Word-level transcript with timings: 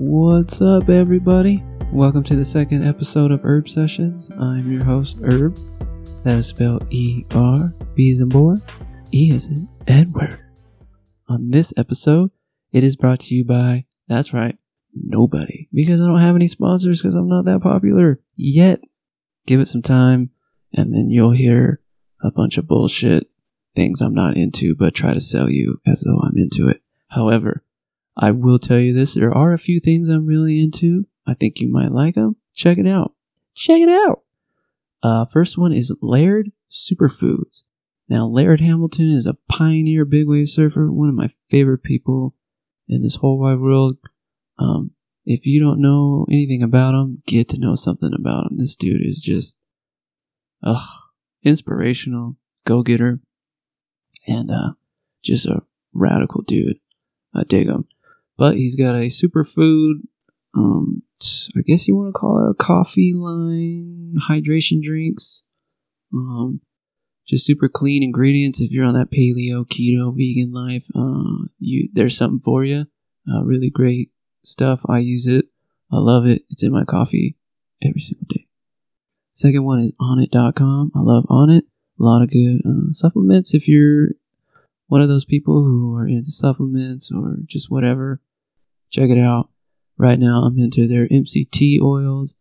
What's 0.00 0.62
up, 0.62 0.88
everybody? 0.88 1.60
Welcome 1.92 2.22
to 2.22 2.36
the 2.36 2.44
second 2.44 2.86
episode 2.86 3.32
of 3.32 3.42
Herb 3.42 3.68
Sessions. 3.68 4.30
I'm 4.38 4.70
your 4.70 4.84
host, 4.84 5.18
Herb. 5.24 5.58
That 6.22 6.34
is 6.34 6.46
spelled 6.46 6.86
E 6.90 7.24
R, 7.32 7.74
B 7.96 8.12
as 8.12 8.20
in 8.20 8.28
boy, 8.28 8.54
E 9.12 9.32
as 9.34 9.48
in 9.48 9.68
Edward. 9.88 10.38
On 11.28 11.50
this 11.50 11.74
episode, 11.76 12.30
it 12.70 12.84
is 12.84 12.94
brought 12.94 13.18
to 13.18 13.34
you 13.34 13.44
by, 13.44 13.86
that's 14.06 14.32
right, 14.32 14.56
nobody. 14.94 15.68
Because 15.72 16.00
I 16.00 16.06
don't 16.06 16.20
have 16.20 16.36
any 16.36 16.46
sponsors 16.46 17.02
because 17.02 17.16
I'm 17.16 17.28
not 17.28 17.44
that 17.46 17.60
popular 17.60 18.20
yet. 18.36 18.80
Give 19.46 19.58
it 19.58 19.66
some 19.66 19.82
time, 19.82 20.30
and 20.72 20.94
then 20.94 21.10
you'll 21.10 21.32
hear 21.32 21.80
a 22.22 22.30
bunch 22.30 22.56
of 22.56 22.68
bullshit 22.68 23.30
things 23.74 24.00
I'm 24.00 24.14
not 24.14 24.36
into, 24.36 24.76
but 24.76 24.94
try 24.94 25.12
to 25.12 25.20
sell 25.20 25.50
you 25.50 25.80
as 25.84 26.02
though 26.02 26.20
I'm 26.20 26.38
into 26.38 26.68
it. 26.68 26.82
However, 27.08 27.64
I 28.18 28.32
will 28.32 28.58
tell 28.58 28.80
you 28.80 28.92
this 28.92 29.14
there 29.14 29.32
are 29.32 29.52
a 29.52 29.58
few 29.58 29.80
things 29.80 30.08
I'm 30.08 30.26
really 30.26 30.60
into. 30.60 31.06
I 31.26 31.34
think 31.34 31.60
you 31.60 31.68
might 31.70 31.92
like 31.92 32.16
them. 32.16 32.36
Check 32.54 32.78
it 32.78 32.86
out. 32.86 33.14
Check 33.54 33.80
it 33.80 33.88
out. 33.88 34.22
Uh, 35.02 35.24
first 35.26 35.56
one 35.56 35.72
is 35.72 35.94
Laird 36.02 36.50
Superfoods. 36.70 37.62
Now, 38.08 38.26
Laird 38.26 38.60
Hamilton 38.60 39.10
is 39.10 39.26
a 39.26 39.36
pioneer 39.48 40.04
big 40.04 40.26
wave 40.26 40.48
surfer, 40.48 40.90
one 40.90 41.08
of 41.08 41.14
my 41.14 41.28
favorite 41.50 41.82
people 41.82 42.34
in 42.88 43.02
this 43.02 43.16
whole 43.16 43.38
wide 43.38 43.60
world. 43.60 43.98
Um, 44.58 44.92
if 45.24 45.44
you 45.44 45.60
don't 45.60 45.80
know 45.80 46.26
anything 46.30 46.62
about 46.62 46.94
him, 46.94 47.22
get 47.26 47.50
to 47.50 47.60
know 47.60 47.74
something 47.74 48.12
about 48.18 48.50
him. 48.50 48.56
This 48.56 48.76
dude 48.76 49.04
is 49.04 49.20
just, 49.20 49.58
ugh, 50.62 50.88
inspirational, 51.42 52.36
go 52.64 52.82
getter, 52.82 53.20
and 54.26 54.50
uh, 54.50 54.72
just 55.22 55.46
a 55.46 55.62
radical 55.92 56.42
dude. 56.42 56.78
I 57.34 57.44
dig 57.44 57.68
him. 57.68 57.86
But 58.38 58.56
he's 58.56 58.76
got 58.76 58.94
a 58.94 59.08
superfood, 59.08 59.94
um, 60.56 61.02
I 61.56 61.62
guess 61.66 61.88
you 61.88 61.96
want 61.96 62.14
to 62.14 62.18
call 62.18 62.46
it 62.46 62.50
a 62.50 62.54
coffee 62.54 63.12
line, 63.14 64.14
hydration 64.30 64.80
drinks. 64.80 65.42
Um, 66.14 66.60
just 67.26 67.44
super 67.44 67.68
clean 67.68 68.02
ingredients. 68.02 68.60
If 68.60 68.70
you're 68.70 68.86
on 68.86 68.94
that 68.94 69.10
paleo, 69.10 69.66
keto, 69.66 70.16
vegan 70.16 70.52
life, 70.52 70.84
uh, 70.94 71.48
you 71.58 71.88
there's 71.92 72.16
something 72.16 72.40
for 72.40 72.64
you. 72.64 72.86
Uh, 73.30 73.42
really 73.42 73.68
great 73.68 74.10
stuff. 74.42 74.80
I 74.88 75.00
use 75.00 75.26
it. 75.26 75.46
I 75.92 75.98
love 75.98 76.24
it. 76.24 76.42
It's 76.48 76.62
in 76.62 76.72
my 76.72 76.84
coffee 76.84 77.36
every 77.82 78.00
single 78.00 78.26
day. 78.28 78.46
Second 79.32 79.64
one 79.64 79.80
is 79.80 79.92
onnit.com. 80.00 80.92
I 80.94 81.00
love 81.00 81.24
Onnit. 81.30 81.62
A 82.00 82.02
lot 82.02 82.22
of 82.22 82.30
good 82.30 82.60
uh, 82.64 82.92
supplements. 82.92 83.54
If 83.54 83.68
you're 83.68 84.10
one 84.86 85.00
of 85.00 85.08
those 85.08 85.24
people 85.24 85.64
who 85.64 85.94
are 85.96 86.06
into 86.06 86.30
supplements 86.30 87.10
or 87.14 87.36
just 87.46 87.70
whatever, 87.70 88.20
check 88.90 89.10
it 89.10 89.18
out. 89.18 89.50
Right 89.96 90.18
now, 90.18 90.42
I'm 90.42 90.58
into 90.58 90.86
their 90.86 91.08
MCT 91.08 91.80
oils 91.80 92.36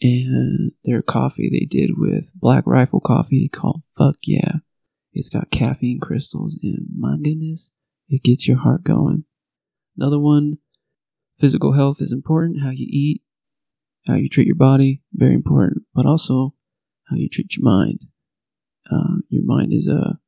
and 0.00 0.72
their 0.84 1.02
coffee 1.02 1.50
they 1.50 1.66
did 1.66 1.92
with 1.96 2.30
Black 2.34 2.64
Rifle 2.66 3.00
coffee 3.00 3.48
called 3.48 3.82
Fuck 3.96 4.16
Yeah. 4.24 4.56
It's 5.12 5.30
got 5.30 5.50
caffeine 5.50 5.98
crystals, 5.98 6.58
and 6.62 6.88
my 6.94 7.16
goodness, 7.16 7.72
it 8.08 8.22
gets 8.22 8.46
your 8.46 8.58
heart 8.58 8.84
going. 8.84 9.24
Another 9.96 10.18
one 10.18 10.58
physical 11.38 11.72
health 11.72 12.02
is 12.02 12.12
important. 12.12 12.62
How 12.62 12.68
you 12.68 12.86
eat, 12.88 13.22
how 14.06 14.14
you 14.14 14.28
treat 14.28 14.46
your 14.46 14.56
body, 14.56 15.02
very 15.14 15.34
important, 15.34 15.84
but 15.94 16.04
also 16.04 16.54
how 17.08 17.16
you 17.16 17.30
treat 17.30 17.56
your 17.56 17.64
mind. 17.64 18.00
Uh, 18.90 19.22
your 19.30 19.42
mind 19.42 19.72
is 19.72 19.88
a 19.88 20.18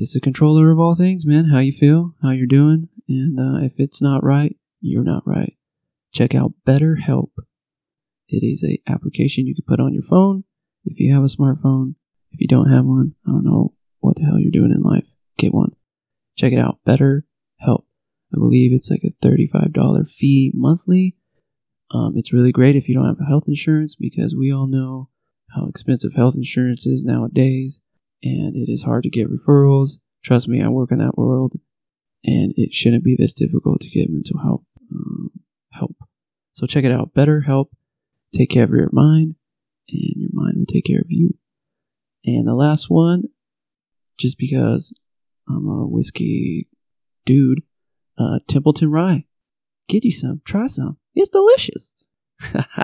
it's 0.00 0.14
the 0.14 0.20
controller 0.20 0.70
of 0.70 0.80
all 0.80 0.94
things, 0.94 1.26
man. 1.26 1.50
How 1.50 1.58
you 1.58 1.72
feel, 1.72 2.14
how 2.22 2.30
you're 2.30 2.46
doing, 2.46 2.88
and 3.06 3.38
uh, 3.38 3.64
if 3.64 3.74
it's 3.78 4.00
not 4.00 4.24
right, 4.24 4.56
you're 4.80 5.04
not 5.04 5.26
right. 5.26 5.56
Check 6.12 6.34
out 6.34 6.54
BetterHelp. 6.66 7.30
It 8.26 8.42
is 8.42 8.64
a 8.64 8.80
application 8.90 9.46
you 9.46 9.54
can 9.54 9.64
put 9.66 9.78
on 9.78 9.92
your 9.92 10.02
phone 10.02 10.44
if 10.86 10.98
you 10.98 11.12
have 11.12 11.22
a 11.22 11.26
smartphone. 11.26 11.96
If 12.32 12.40
you 12.40 12.48
don't 12.48 12.70
have 12.70 12.86
one, 12.86 13.14
I 13.26 13.32
don't 13.32 13.44
know 13.44 13.74
what 13.98 14.16
the 14.16 14.22
hell 14.22 14.38
you're 14.38 14.50
doing 14.50 14.72
in 14.72 14.82
life. 14.82 15.06
Get 15.36 15.52
one. 15.52 15.76
Check 16.36 16.54
it 16.54 16.58
out. 16.58 16.78
BetterHelp. 16.88 17.84
I 18.32 18.38
believe 18.38 18.72
it's 18.72 18.90
like 18.90 19.04
a 19.04 19.26
$35 19.26 20.08
fee 20.08 20.52
monthly. 20.54 21.16
Um, 21.90 22.12
it's 22.14 22.32
really 22.32 22.52
great 22.52 22.76
if 22.76 22.88
you 22.88 22.94
don't 22.94 23.06
have 23.06 23.28
health 23.28 23.44
insurance 23.48 23.96
because 23.96 24.34
we 24.34 24.50
all 24.50 24.66
know 24.66 25.10
how 25.50 25.66
expensive 25.66 26.12
health 26.14 26.36
insurance 26.36 26.86
is 26.86 27.04
nowadays 27.04 27.82
and 28.22 28.56
it 28.56 28.70
is 28.70 28.82
hard 28.82 29.04
to 29.04 29.10
get 29.10 29.30
referrals. 29.30 29.98
Trust 30.22 30.48
me, 30.48 30.62
I 30.62 30.68
work 30.68 30.92
in 30.92 30.98
that 30.98 31.16
world 31.16 31.54
and 32.24 32.52
it 32.56 32.74
shouldn't 32.74 33.04
be 33.04 33.16
this 33.16 33.32
difficult 33.32 33.80
to 33.80 33.90
get 33.90 34.10
mental 34.10 34.38
health 34.40 34.64
um, 34.92 35.30
help. 35.72 35.96
So 36.52 36.66
check 36.66 36.84
it 36.84 36.92
out. 36.92 37.14
BetterHelp. 37.14 37.66
Take 38.34 38.50
care 38.50 38.64
of 38.64 38.70
your 38.70 38.90
mind 38.92 39.34
and 39.88 40.14
your 40.16 40.30
mind 40.32 40.54
will 40.56 40.66
take 40.66 40.84
care 40.84 41.00
of 41.00 41.06
you. 41.08 41.36
And 42.24 42.46
the 42.46 42.54
last 42.54 42.90
one, 42.90 43.24
just 44.18 44.38
because 44.38 44.94
I'm 45.48 45.66
a 45.66 45.86
whiskey 45.86 46.68
dude, 47.24 47.62
uh, 48.18 48.40
Templeton 48.46 48.90
Rye. 48.90 49.24
Get 49.88 50.04
you 50.04 50.12
some. 50.12 50.42
Try 50.44 50.66
some. 50.66 50.98
It's 51.14 51.30
delicious. 51.30 51.96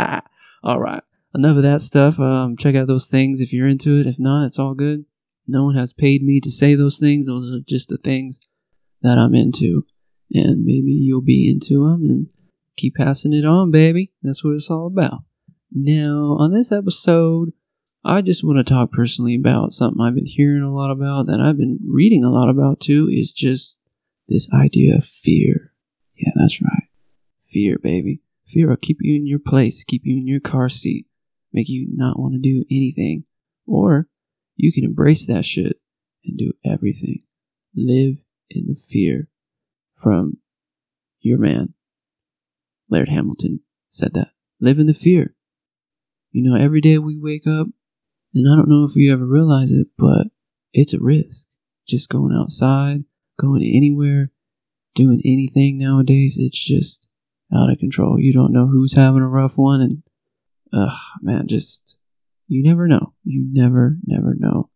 all 0.64 0.80
right. 0.80 1.02
Enough 1.34 1.58
of 1.58 1.62
that 1.62 1.80
stuff. 1.82 2.18
Um, 2.18 2.56
check 2.56 2.74
out 2.74 2.86
those 2.86 3.06
things 3.06 3.40
if 3.40 3.52
you're 3.52 3.68
into 3.68 4.00
it. 4.00 4.06
If 4.06 4.18
not, 4.18 4.46
it's 4.46 4.58
all 4.58 4.74
good. 4.74 5.04
No 5.46 5.64
one 5.64 5.76
has 5.76 5.92
paid 5.92 6.22
me 6.22 6.40
to 6.40 6.50
say 6.50 6.74
those 6.74 6.98
things. 6.98 7.26
Those 7.26 7.54
are 7.54 7.64
just 7.66 7.88
the 7.88 7.98
things 7.98 8.40
that 9.02 9.18
I'm 9.18 9.34
into. 9.34 9.86
And 10.32 10.64
maybe 10.64 10.90
you'll 10.90 11.22
be 11.22 11.48
into 11.48 11.88
them 11.88 12.04
and 12.04 12.26
keep 12.76 12.96
passing 12.96 13.32
it 13.32 13.44
on, 13.44 13.70
baby. 13.70 14.12
That's 14.22 14.42
what 14.42 14.54
it's 14.54 14.70
all 14.70 14.86
about. 14.86 15.22
Now, 15.72 16.36
on 16.38 16.52
this 16.52 16.72
episode, 16.72 17.52
I 18.04 18.22
just 18.22 18.44
want 18.44 18.58
to 18.58 18.64
talk 18.64 18.92
personally 18.92 19.34
about 19.34 19.72
something 19.72 20.00
I've 20.00 20.14
been 20.14 20.26
hearing 20.26 20.62
a 20.62 20.72
lot 20.72 20.90
about 20.90 21.26
that 21.26 21.40
I've 21.40 21.58
been 21.58 21.80
reading 21.84 22.24
a 22.24 22.30
lot 22.30 22.48
about 22.48 22.80
too 22.80 23.08
is 23.10 23.32
just 23.32 23.80
this 24.28 24.48
idea 24.52 24.96
of 24.96 25.04
fear. 25.04 25.72
Yeah, 26.16 26.30
that's 26.36 26.62
right. 26.62 26.84
Fear, 27.42 27.78
baby. 27.82 28.22
Fear 28.46 28.68
will 28.68 28.76
keep 28.76 28.98
you 29.00 29.16
in 29.16 29.26
your 29.26 29.40
place, 29.40 29.82
keep 29.84 30.02
you 30.04 30.18
in 30.18 30.26
your 30.26 30.40
car 30.40 30.68
seat, 30.68 31.06
make 31.52 31.68
you 31.68 31.88
not 31.90 32.18
want 32.18 32.34
to 32.34 32.38
do 32.38 32.64
anything. 32.70 33.24
Or 33.66 34.08
you 34.56 34.72
can 34.72 34.84
embrace 34.84 35.26
that 35.26 35.44
shit 35.44 35.78
and 36.24 36.38
do 36.38 36.52
everything. 36.64 37.22
Live 37.74 38.22
in 38.50 38.66
the 38.66 38.74
fear 38.74 39.28
from 39.94 40.38
your 41.20 41.38
man. 41.38 41.74
Laird 42.88 43.08
Hamilton 43.08 43.60
said 43.88 44.14
that. 44.14 44.30
Live 44.60 44.78
in 44.78 44.86
the 44.86 44.94
fear. 44.94 45.34
You 46.32 46.42
know, 46.42 46.56
every 46.56 46.80
day 46.80 46.98
we 46.98 47.16
wake 47.16 47.46
up, 47.46 47.68
and 48.34 48.52
I 48.52 48.56
don't 48.56 48.68
know 48.68 48.84
if 48.84 48.96
you 48.96 49.12
ever 49.12 49.26
realize 49.26 49.70
it, 49.70 49.88
but 49.96 50.28
it's 50.72 50.92
a 50.92 51.00
risk. 51.00 51.46
Just 51.86 52.08
going 52.08 52.36
outside, 52.36 53.04
going 53.40 53.62
anywhere, 53.62 54.30
doing 54.94 55.20
anything 55.24 55.78
nowadays, 55.78 56.36
it's 56.38 56.62
just 56.62 57.06
out 57.54 57.70
of 57.70 57.78
control. 57.78 58.18
You 58.18 58.32
don't 58.32 58.52
know 58.52 58.66
who's 58.66 58.94
having 58.94 59.22
a 59.22 59.28
rough 59.28 59.56
one, 59.56 59.80
and, 59.80 60.02
ugh, 60.72 60.98
man, 61.22 61.46
just, 61.46 61.96
you 62.46 62.62
never 62.62 62.86
know. 62.86 63.14
You 63.24 63.46
never, 63.50 63.96
never 64.06 64.34
know. 64.38 64.70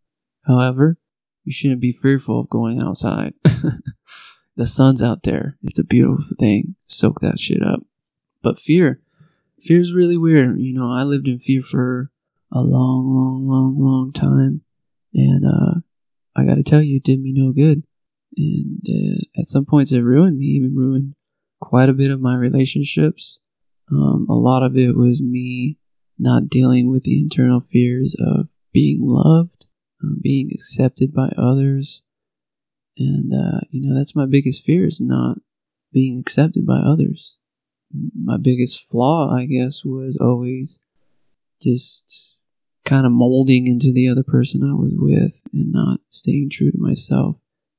However, 0.47 0.99
you 1.45 1.53
shouldn't 1.53 1.81
be 1.81 1.93
fearful 1.93 2.41
of 2.41 2.51
going 2.51 2.81
outside. 2.81 3.35
the 4.57 4.67
sun's 4.67 5.03
out 5.03 5.23
there. 5.23 5.57
It's 5.63 5.79
a 5.79 5.85
beautiful 5.85 6.37
thing. 6.39 6.77
Soak 6.87 7.21
that 7.21 7.39
shit 7.39 7.63
up. 7.63 7.81
But 8.43 8.59
fear, 8.59 9.01
fear 9.61 9.81
is 9.81 9.93
really 9.93 10.17
weird. 10.17 10.59
You 10.59 10.75
know, 10.79 10.91
I 10.91 11.03
lived 11.03 11.29
in 11.29 11.39
fear 11.39 11.63
for 11.63 12.11
a 12.53 12.61
long, 12.61 13.07
long, 13.15 13.43
long, 13.47 13.77
long 13.79 14.13
time, 14.13 14.63
and 15.15 15.45
uh, 15.47 15.81
I 16.35 16.45
got 16.45 16.57
to 16.57 16.63
tell 16.63 16.83
you, 16.83 16.97
it 16.97 17.05
did 17.05 17.21
me 17.21 17.33
no 17.33 17.53
good. 17.53 17.85
And 18.37 18.81
uh, 18.89 19.41
at 19.41 19.47
some 19.47 19.67
points, 19.67 19.93
it 19.93 20.01
ruined 20.01 20.39
me. 20.39 20.47
Even 20.47 20.75
ruined 20.75 21.15
quite 21.61 21.89
a 21.89 21.95
bit 21.95 22.11
of 22.11 22.21
my 22.21 22.37
relationships. 22.37 23.41
Um, 23.91 24.27
a 24.29 24.35
lot 24.35 24.63
of 24.63 24.77
it 24.77 24.97
was 24.97 25.21
me 25.21 25.79
not 26.21 26.49
dealing 26.49 26.91
with 26.91 27.03
the 27.05 27.19
internal 27.19 27.61
fears 27.61 28.17
of 28.21 28.49
being 28.73 29.01
loved, 29.03 29.67
uh, 30.03 30.15
being 30.21 30.51
accepted 30.53 31.13
by 31.13 31.31
others, 31.37 32.03
and 32.97 33.33
uh, 33.33 33.61
you 33.71 33.81
know 33.83 33.97
that's 33.97 34.15
my 34.15 34.27
biggest 34.27 34.65
fear 34.65 34.87
is 34.87 35.01
not 35.01 35.39
being 35.93 36.21
accepted 36.21 36.67
by 36.67 36.79
others 36.79 37.35
my 37.93 38.37
biggest 38.37 38.89
flaw, 38.89 39.31
I 39.31 39.47
guess, 39.47 39.85
was 39.85 40.19
always 40.21 40.79
just 41.63 42.37
kind 42.85 43.05
of 43.05 43.13
molding 43.13 43.67
into 43.67 43.93
the 43.93 44.09
other 44.09 44.23
person 44.23 44.63
I 44.63 44.75
was 44.75 44.93
with 44.97 45.43
and 45.53 45.73
not 45.73 46.01
staying 46.09 46.51
true 46.51 46.71
to 46.71 46.79
myself. 46.79 47.37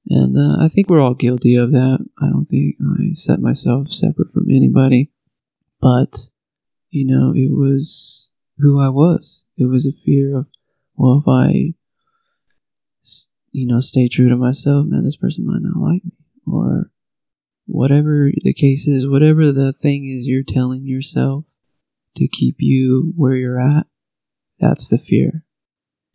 And 0.07 0.37
uh, 0.37 0.63
I 0.63 0.67
think 0.67 0.89
we're 0.89 1.01
all 1.01 1.13
guilty 1.13 1.55
of 1.55 1.71
that. 1.71 2.05
I 2.21 2.27
don't 2.27 2.45
think 2.45 2.75
I 2.81 3.13
set 3.13 3.39
myself 3.39 3.89
separate 3.89 4.33
from 4.33 4.49
anybody. 4.49 5.11
But, 5.79 6.29
you 6.89 7.05
know, 7.05 7.33
it 7.35 7.51
was 7.51 8.30
who 8.61 8.79
I 8.79 8.89
was. 8.89 9.45
It 9.57 9.65
was 9.65 9.85
a 9.85 9.91
fear 9.91 10.37
of, 10.37 10.49
well, 10.95 11.21
if 11.21 11.27
I, 11.27 11.73
you 13.51 13.67
know, 13.67 13.79
stay 13.79 14.07
true 14.07 14.29
to 14.29 14.35
myself, 14.35 14.85
man, 14.87 15.03
this 15.03 15.17
person 15.17 15.45
might 15.45 15.61
not 15.61 15.77
like 15.77 16.03
me. 16.05 16.11
Or 16.47 16.91
whatever 17.65 18.31
the 18.43 18.53
case 18.53 18.87
is, 18.87 19.07
whatever 19.07 19.51
the 19.51 19.73
thing 19.73 20.05
is 20.05 20.27
you're 20.27 20.43
telling 20.43 20.85
yourself 20.85 21.45
to 22.15 22.27
keep 22.27 22.57
you 22.59 23.13
where 23.15 23.35
you're 23.35 23.59
at, 23.59 23.87
that's 24.59 24.87
the 24.87 24.97
fear. 24.97 25.43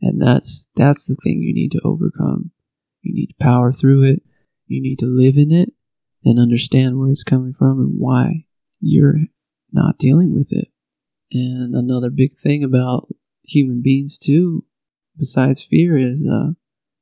And 0.02 0.20
that's 0.20 0.68
that's 0.76 1.06
the 1.06 1.16
thing 1.16 1.40
you 1.42 1.54
need 1.54 1.72
to 1.72 1.80
overcome. 1.82 2.50
You 3.02 3.14
need 3.14 3.28
to 3.28 3.34
power 3.44 3.72
through 3.72 4.04
it. 4.04 4.22
You 4.66 4.82
need 4.82 4.98
to 4.98 5.06
live 5.06 5.36
in 5.36 5.52
it 5.52 5.72
and 6.24 6.38
understand 6.38 6.98
where 6.98 7.10
it's 7.10 7.22
coming 7.22 7.54
from 7.56 7.78
and 7.78 7.94
why 7.98 8.44
you're 8.80 9.20
not 9.72 9.98
dealing 9.98 10.34
with 10.34 10.48
it. 10.50 10.68
And 11.32 11.74
another 11.74 12.10
big 12.10 12.36
thing 12.36 12.62
about 12.62 13.08
human 13.42 13.82
beings 13.82 14.18
too, 14.18 14.64
besides 15.18 15.62
fear, 15.62 15.96
is 15.96 16.26
uh, 16.26 16.52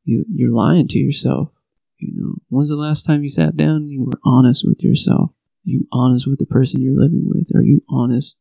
you 0.04 0.24
you're 0.32 0.54
lying 0.54 0.88
to 0.88 0.98
yourself. 0.98 1.50
You 1.98 2.12
know, 2.16 2.34
when's 2.48 2.70
the 2.70 2.76
last 2.76 3.04
time 3.04 3.22
you 3.22 3.30
sat 3.30 3.56
down 3.56 3.76
and 3.76 3.88
you 3.88 4.04
were 4.04 4.18
honest 4.24 4.64
with 4.66 4.82
yourself? 4.82 5.30
Are 5.30 5.70
you 5.70 5.86
honest 5.92 6.26
with 6.26 6.38
the 6.38 6.46
person 6.46 6.82
you're 6.82 6.98
living 6.98 7.24
with? 7.24 7.54
Are 7.54 7.62
you 7.62 7.82
honest, 7.88 8.38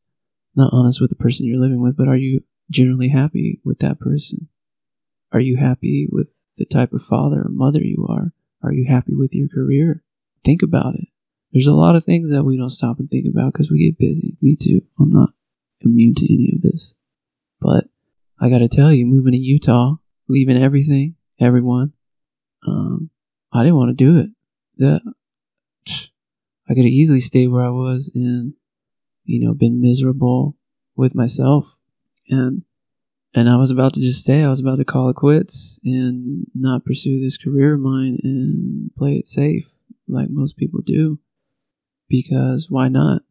not 0.56 0.74
honest 0.74 1.00
with 1.00 1.10
the 1.10 1.16
person 1.16 1.46
you're 1.46 1.62
living 1.62 1.82
with, 1.82 1.96
but 1.96 2.08
are 2.08 2.18
you 2.18 2.44
generally 2.70 3.10
happy 3.10 3.62
with 3.64 3.80
that 3.80 4.00
person? 4.00 4.50
Are 5.32 5.40
you 5.40 5.58
happy 5.58 6.08
with 6.12 6.46
the 6.58 6.66
type 6.66 6.94
of 6.94 7.02
father 7.02 7.42
or 7.42 7.50
mother 7.50 7.82
you 7.82 8.06
are? 8.10 8.34
Are 8.62 8.74
you 8.74 8.86
happy 8.88 9.14
with 9.16 9.34
your 9.34 9.48
career? 9.48 10.04
Think 10.44 10.62
about 10.62 10.96
it. 10.96 11.08
There's 11.52 11.68
a 11.68 11.74
lot 11.74 11.96
of 11.96 12.04
things 12.04 12.30
that 12.30 12.44
we 12.44 12.58
don't 12.58 12.70
stop 12.70 13.00
and 13.00 13.10
think 13.10 13.28
about 13.28 13.54
because 13.54 13.72
we 13.72 13.86
get 13.86 13.98
busy. 13.98 14.38
Me 14.42 14.56
too. 14.56 14.82
I'm 15.00 15.12
not 15.12 15.30
immune 15.84 16.14
to 16.16 16.34
any 16.34 16.52
of 16.54 16.62
this. 16.62 16.96
But 17.60 17.86
I 18.40 18.50
gotta 18.50 18.68
tell 18.68 18.92
you, 18.92 19.06
moving 19.06 19.34
to 19.34 19.38
Utah, 19.38 19.96
leaving 20.28 20.58
everything, 20.58 21.16
everyone, 21.40 21.94
um, 22.68 23.10
I 23.52 23.64
didn't 23.64 23.78
want 23.78 23.98
to 23.98 24.04
do 24.06 24.18
it. 24.18 24.30
That 24.78 25.02
I 26.70 26.74
could 26.74 26.86
have 26.86 26.88
easily 26.88 27.20
stayed 27.20 27.48
where 27.48 27.64
I 27.64 27.70
was 27.70 28.12
and, 28.16 28.54
you 29.26 29.40
know, 29.40 29.54
been 29.54 29.82
miserable 29.82 30.58
with 30.96 31.14
myself. 31.16 31.78
And 32.30 32.64
and 33.36 33.50
I 33.50 33.56
was 33.56 33.72
about 33.72 33.94
to 33.94 34.02
just 34.02 34.22
stay. 34.22 34.44
I 34.44 34.50
was 34.50 34.60
about 34.60 34.78
to 34.78 34.86
call 34.86 35.10
it 35.10 35.16
quits 35.16 35.80
and 35.84 36.46
not 36.54 36.86
pursue 36.86 37.20
this 37.20 37.38
career 37.38 37.74
of 37.74 37.80
mine 37.80 38.20
and 38.24 38.92
play 38.96 39.16
it 39.16 39.28
safe 39.28 39.80
like 40.08 40.30
most 40.30 40.56
people 40.56 40.82
do. 40.86 41.20
Because 42.08 42.68
why 42.70 42.90
not? 42.90 43.24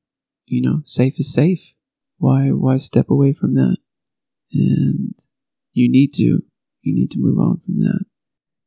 You 0.47 0.61
know, 0.61 0.83
safe 0.85 1.19
is 1.19 1.33
safe. 1.33 1.75
Why 2.23 2.51
why 2.51 2.77
step 2.77 3.11
away 3.11 3.33
from 3.33 3.57
that? 3.57 3.79
And 4.53 5.15
you 5.73 5.91
need 5.91 6.13
to. 6.15 6.45
You 6.83 6.95
need 6.95 7.11
to 7.11 7.19
move 7.19 7.37
on 7.37 7.61
from 7.65 7.81
that. 7.81 8.05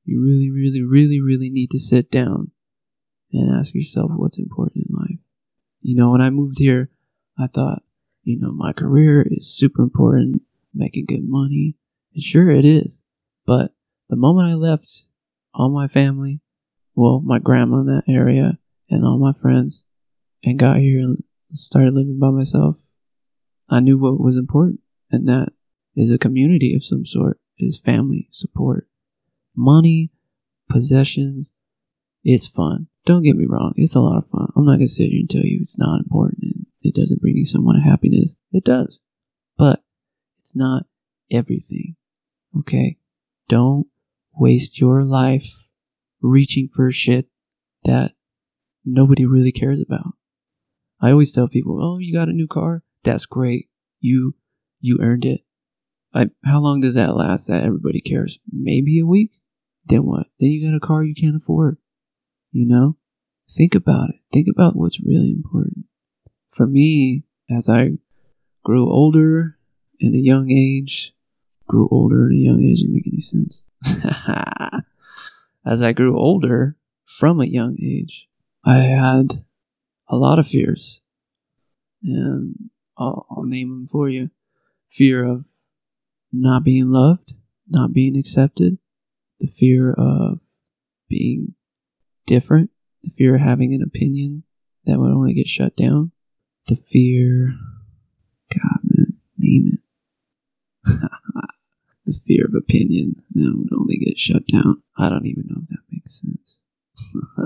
You 0.03 0.21
really, 0.21 0.51
really, 0.51 0.81
really, 0.81 1.21
really 1.21 1.49
need 1.49 1.71
to 1.71 1.79
sit 1.79 2.11
down 2.11 2.51
and 3.31 3.57
ask 3.57 3.73
yourself 3.73 4.11
what's 4.13 4.37
important 4.37 4.87
in 4.89 4.93
life. 4.93 5.19
You 5.81 5.95
know, 5.95 6.11
when 6.11 6.19
I 6.19 6.31
moved 6.31 6.59
here, 6.59 6.89
I 7.39 7.47
thought, 7.47 7.83
you 8.23 8.37
know, 8.37 8.51
my 8.51 8.73
career 8.73 9.25
is 9.25 9.55
super 9.55 9.83
important, 9.83 10.41
making 10.73 11.05
good 11.05 11.23
money. 11.23 11.77
And 12.13 12.21
sure, 12.21 12.51
it 12.51 12.65
is. 12.65 13.03
But 13.45 13.71
the 14.09 14.17
moment 14.17 14.49
I 14.49 14.55
left 14.55 15.03
all 15.53 15.69
my 15.69 15.87
family, 15.87 16.41
well, 16.93 17.21
my 17.21 17.39
grandma 17.39 17.77
in 17.77 17.85
that 17.85 18.03
area, 18.09 18.59
and 18.89 19.05
all 19.05 19.17
my 19.17 19.31
friends, 19.31 19.85
and 20.43 20.59
got 20.59 20.77
here 20.77 20.99
and 20.99 21.23
started 21.53 21.93
living 21.93 22.19
by 22.19 22.31
myself, 22.31 22.81
I 23.69 23.79
knew 23.79 23.97
what 23.97 24.19
was 24.19 24.37
important. 24.37 24.79
And 25.11 25.27
that 25.27 25.49
is 25.95 26.11
a 26.11 26.17
community 26.17 26.73
of 26.75 26.83
some 26.83 27.05
sort, 27.05 27.39
is 27.57 27.79
family 27.79 28.27
support 28.31 28.87
money, 29.55 30.11
possessions. 30.69 31.53
It's 32.23 32.47
fun. 32.47 32.87
Don't 33.05 33.23
get 33.23 33.35
me 33.35 33.45
wrong. 33.47 33.73
It's 33.75 33.95
a 33.95 34.01
lot 34.01 34.17
of 34.17 34.27
fun. 34.27 34.51
I'm 34.55 34.65
not 34.65 34.79
to 34.79 34.87
sit 34.87 35.11
here 35.11 35.19
and 35.19 35.29
tell 35.29 35.43
you 35.43 35.59
it's 35.61 35.79
not 35.79 35.99
important 35.99 36.39
and 36.41 36.65
it 36.81 36.95
doesn't 36.95 37.21
bring 37.21 37.35
you 37.35 37.45
someone 37.45 37.79
happiness. 37.79 38.35
It 38.51 38.63
does. 38.63 39.01
But 39.57 39.83
it's 40.39 40.55
not 40.55 40.85
everything. 41.31 41.95
Okay? 42.59 42.97
Don't 43.47 43.87
waste 44.33 44.79
your 44.79 45.03
life 45.03 45.67
reaching 46.21 46.67
for 46.67 46.91
shit 46.91 47.27
that 47.83 48.13
nobody 48.83 49.25
really 49.25 49.51
cares 49.51 49.79
about. 49.79 50.13
I 50.99 51.11
always 51.11 51.31
tell 51.33 51.47
people, 51.47 51.81
"Oh, 51.81 51.99
you 51.99 52.13
got 52.13 52.29
a 52.29 52.33
new 52.33 52.47
car? 52.47 52.83
That's 53.05 53.25
great. 53.25 53.69
You 54.01 54.35
you 54.81 54.99
earned 55.01 55.23
it." 55.23 55.41
How 56.43 56.59
long 56.59 56.81
does 56.81 56.95
that 56.95 57.15
last 57.15 57.47
that 57.47 57.63
everybody 57.63 58.01
cares? 58.01 58.39
Maybe 58.51 58.99
a 58.99 59.05
week? 59.05 59.31
then 59.85 60.05
what? 60.05 60.27
Then 60.39 60.49
you 60.49 60.69
got 60.69 60.75
a 60.75 60.79
car 60.79 61.03
you 61.03 61.15
can't 61.15 61.35
afford. 61.35 61.77
You 62.51 62.65
know? 62.67 62.97
Think 63.51 63.75
about 63.75 64.09
it. 64.09 64.15
Think 64.33 64.47
about 64.49 64.75
what's 64.75 64.99
really 64.99 65.31
important. 65.31 65.85
For 66.51 66.65
me, 66.65 67.23
as 67.49 67.69
I 67.69 67.91
grew 68.63 68.89
older 68.89 69.57
in 69.99 70.15
a 70.15 70.19
young 70.19 70.49
age, 70.49 71.13
grew 71.67 71.87
older 71.91 72.29
in 72.29 72.37
a 72.37 72.39
young 72.39 72.63
age 72.63 72.79
doesn't 72.79 72.93
make 72.93 73.07
any 73.07 73.19
sense. 73.19 73.63
as 75.65 75.81
I 75.81 75.93
grew 75.93 76.17
older 76.17 76.75
from 77.05 77.39
a 77.39 77.45
young 77.45 77.77
age, 77.81 78.27
I 78.63 78.77
had 78.79 79.43
a 80.07 80.15
lot 80.15 80.39
of 80.39 80.47
fears. 80.47 81.01
And 82.03 82.71
I'll, 82.97 83.25
I'll 83.29 83.43
name 83.43 83.69
them 83.69 83.87
for 83.87 84.09
you 84.09 84.29
fear 84.89 85.25
of 85.25 85.45
not 86.31 86.63
being 86.63 86.89
loved, 86.89 87.33
not 87.67 87.93
being 87.93 88.17
accepted, 88.17 88.77
the 89.39 89.47
fear 89.47 89.91
of 89.91 90.39
being 91.09 91.55
different, 92.25 92.69
the 93.03 93.09
fear 93.09 93.35
of 93.35 93.41
having 93.41 93.73
an 93.73 93.81
opinion 93.81 94.43
that 94.85 94.99
would 94.99 95.11
only 95.11 95.33
get 95.33 95.47
shut 95.47 95.75
down, 95.75 96.11
the 96.67 96.75
fear, 96.75 97.53
God, 98.53 98.79
man, 98.83 99.17
name 99.37 99.71
it. 99.73 99.79
the 102.05 102.13
fear 102.13 102.45
of 102.45 102.53
opinion 102.55 103.23
that 103.33 103.53
would 103.55 103.77
only 103.77 103.97
get 103.97 104.19
shut 104.19 104.47
down. 104.47 104.81
I 104.97 105.09
don't 105.09 105.25
even 105.25 105.45
know 105.47 105.61
if 105.63 105.69
that 105.69 105.83
makes 105.91 106.21
sense. 106.21 106.61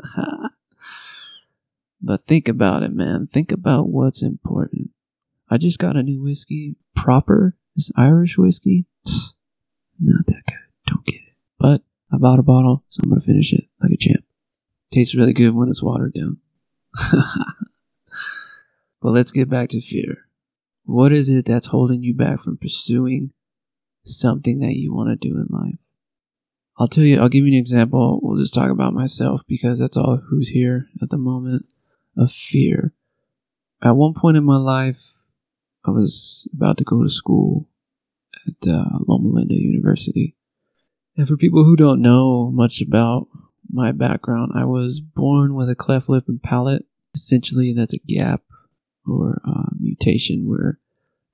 but 2.02 2.26
think 2.26 2.48
about 2.48 2.84
it, 2.84 2.94
man. 2.94 3.28
Think 3.28 3.52
about 3.52 3.90
what's 3.90 4.22
important. 4.22 4.92
I 5.50 5.58
just 5.58 5.80
got 5.80 5.96
a 5.96 6.04
new 6.04 6.22
whiskey, 6.22 6.76
proper, 6.96 7.56
this 7.76 7.92
Irish 7.98 8.38
whiskey. 8.38 8.86
Not 10.00 10.26
that 10.28 10.44
good. 10.48 10.58
Don't 10.88 11.06
get 11.06 11.16
it. 11.16 11.34
But 11.58 11.82
I 12.12 12.18
bought 12.18 12.40
a 12.40 12.44
bottle, 12.44 12.84
so 12.90 13.02
I'm 13.04 13.10
gonna 13.10 13.22
finish 13.22 13.54
it 13.54 13.66
like 13.82 13.92
a 13.92 13.98
champ. 13.98 14.24
Tastes 14.92 15.16
really 15.16 15.34
good 15.34 15.56
when 15.56 15.70
it's 15.70 15.84
watered 15.84 16.14
down. 16.14 16.38
but 19.02 19.12
let's 19.12 19.32
get 19.32 19.50
back 19.50 19.70
to 19.70 19.82
fear. 19.82 20.26
What 20.86 21.12
is 21.12 21.30
it 21.30 21.46
that's 21.46 21.68
holding 21.68 22.04
you 22.04 22.14
back 22.16 22.42
from 22.42 22.58
pursuing 22.58 23.32
something 24.04 24.60
that 24.60 24.76
you 24.76 24.94
want 24.94 25.10
to 25.10 25.16
do 25.16 25.36
in 25.36 25.48
life? 25.50 25.78
I'll 26.78 26.88
tell 26.88 27.04
you, 27.04 27.20
I'll 27.20 27.30
give 27.30 27.46
you 27.46 27.54
an 27.54 27.60
example. 27.60 28.20
We'll 28.24 28.40
just 28.40 28.54
talk 28.54 28.72
about 28.72 28.94
myself 28.94 29.42
because 29.48 29.80
that's 29.80 29.98
all 29.98 30.22
who's 30.30 30.50
here 30.50 30.88
at 31.02 31.10
the 31.10 31.18
moment 31.18 31.66
of 32.18 32.32
fear. 32.32 32.94
At 33.84 33.98
one 33.98 34.14
point 34.14 34.38
in 34.38 34.44
my 34.46 34.58
life, 34.58 35.19
I 35.86 35.92
was 35.92 36.48
about 36.54 36.78
to 36.78 36.84
go 36.84 37.04
to 37.04 37.10
school 37.10 37.68
at 38.48 38.68
uh, 38.70 39.00
Loma 39.08 39.30
Linda 39.30 39.56
University. 39.56 40.36
And 41.18 41.28
for 41.28 41.38
people 41.38 41.64
who 41.64 41.76
don't 41.76 42.02
know 42.02 42.52
much 42.52 42.82
about 42.82 43.28
my 43.72 43.92
background, 43.92 44.54
I 44.56 44.66
was 44.66 45.00
born 45.00 45.54
with 45.54 45.70
a 45.70 45.76
cleft 45.76 46.10
lip 46.10 46.26
and 46.28 46.42
palate. 46.42 46.86
Essentially, 47.14 47.74
that's 47.74 47.94
a 47.94 48.00
gap 48.00 48.42
or 49.06 49.42
a 49.44 49.74
mutation 49.80 50.48
where 50.48 50.80